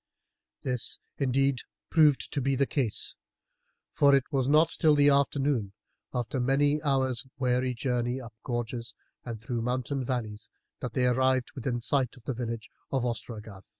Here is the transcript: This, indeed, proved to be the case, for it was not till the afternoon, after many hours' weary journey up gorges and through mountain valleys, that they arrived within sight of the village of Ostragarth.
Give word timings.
This, 0.63 0.97
indeed, 1.19 1.59
proved 1.91 2.33
to 2.33 2.41
be 2.41 2.55
the 2.55 2.65
case, 2.65 3.17
for 3.91 4.15
it 4.15 4.23
was 4.31 4.49
not 4.49 4.69
till 4.79 4.95
the 4.95 5.09
afternoon, 5.09 5.73
after 6.11 6.39
many 6.39 6.81
hours' 6.81 7.27
weary 7.37 7.75
journey 7.75 8.19
up 8.19 8.33
gorges 8.43 8.95
and 9.23 9.39
through 9.39 9.61
mountain 9.61 10.03
valleys, 10.03 10.49
that 10.79 10.93
they 10.93 11.05
arrived 11.05 11.51
within 11.53 11.79
sight 11.81 12.17
of 12.17 12.23
the 12.23 12.33
village 12.33 12.67
of 12.91 13.05
Ostragarth. 13.05 13.69